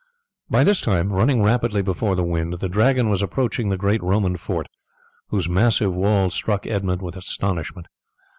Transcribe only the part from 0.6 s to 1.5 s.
this time, running